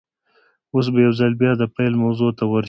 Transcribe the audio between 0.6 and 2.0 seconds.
اوس به يوځل بيا د پيل